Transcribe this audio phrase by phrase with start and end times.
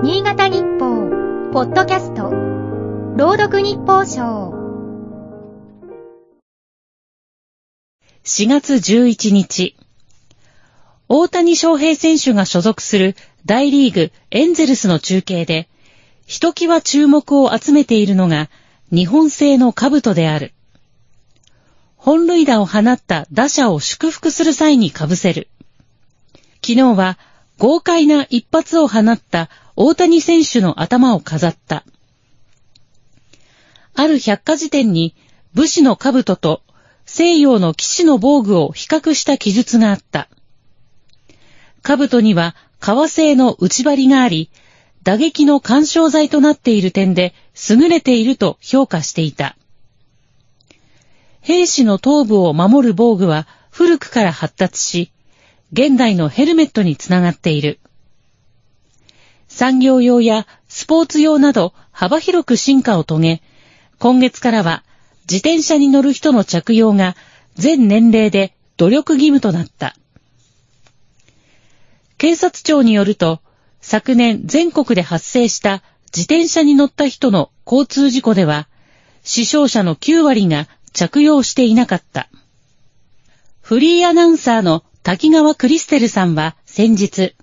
[0.00, 2.30] 新潟日報、ポッドキャスト、
[3.16, 4.54] 朗読日報賞。
[8.22, 9.74] 4月11日、
[11.08, 15.68] 大谷翔平選手が所属する大リーグエンゼルスの中継で、
[16.26, 18.50] ひときわ注目を集めているのが
[18.92, 20.52] 日本製の兜である。
[21.96, 25.48] 本塁打を放った打者を祝福する際に被せる。
[26.64, 27.18] 昨日は
[27.58, 31.84] 豪快な一発を放った大谷選手の頭を飾った。
[33.94, 35.16] ある百科事典に
[35.54, 36.62] 武士の兜と
[37.04, 40.28] 西洋の騎士の防具を比較した記述があった。
[41.82, 44.50] 兜には革製の内張りがあり、
[45.02, 47.34] 打撃の干渉剤となっている点で
[47.68, 49.56] 優れていると評価していた。
[51.40, 55.12] 兵士の頭部を守る防具は古くから発達し、
[55.72, 57.78] 現代のヘルメットにつながっている。
[59.48, 63.42] 産業用やスポーツ用など幅広く進化を遂げ、
[63.98, 64.84] 今月からは
[65.22, 67.16] 自転車に乗る人の着用が
[67.54, 69.94] 全年齢で努力義務となった。
[72.16, 73.40] 警察庁によると、
[73.80, 78.68] 昨年全国で発生した自転車に乗った人の交通事故では、
[79.22, 82.28] 死傷者の9割が着用していなかった。
[83.60, 87.34] フリーアナウンサーの滝川クリステルさんは先日、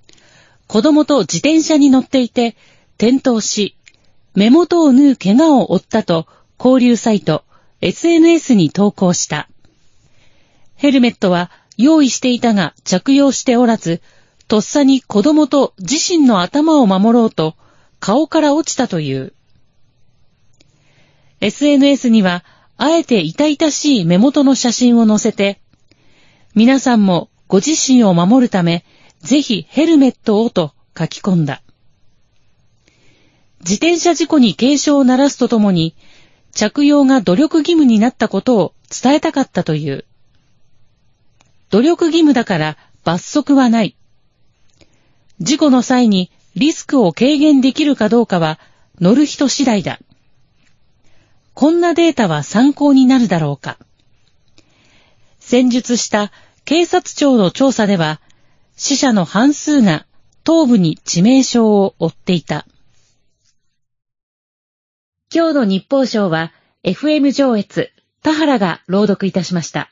[0.67, 2.55] 子供と自転車に乗っていて
[2.99, 3.75] 転倒し、
[4.35, 6.27] 目元を縫う怪我を負ったと
[6.59, 7.43] 交流サイト
[7.81, 9.49] SNS に投稿した。
[10.75, 14.03] ヘルメットは用意していたが着用しておらず、
[14.47, 17.55] とっさに子供と自身の頭を守ろうと
[17.99, 19.33] 顔から落ちたという。
[21.41, 22.45] SNS には
[22.77, 25.59] あえて痛々しい目元の写真を載せて、
[26.53, 28.83] 皆さんもご自身を守るため、
[29.21, 31.61] ぜひヘルメットをと書き込んだ。
[33.61, 35.95] 自転車事故に警鐘を鳴らすとともに、
[36.51, 40.03] 着用が努力義務になったことを伝えたかったという。
[41.69, 43.95] 努力義務だから罰則はない。
[45.39, 48.59] 事故の際にリスクを軽減できるかどうかは
[48.99, 50.01] 乗る人次第だ。
[51.53, 53.77] こんなデータは参考になるだろうか。
[55.39, 56.33] 先述した
[56.65, 58.19] 警察庁の調査では、
[58.75, 60.07] 死者の半数が
[60.43, 62.65] 頭部に致命傷を負っていた。
[65.33, 66.51] 今日の日報賞は
[66.83, 67.91] FM 上越
[68.23, 69.91] 田原が朗読いたしました。